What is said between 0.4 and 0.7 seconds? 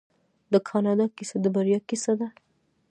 د